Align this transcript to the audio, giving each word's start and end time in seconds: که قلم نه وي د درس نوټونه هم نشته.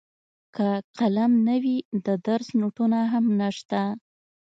که 0.55 0.67
قلم 0.99 1.31
نه 1.47 1.55
وي 1.63 1.77
د 2.05 2.07
درس 2.27 2.47
نوټونه 2.59 2.99
هم 3.11 3.25
نشته. 3.39 3.81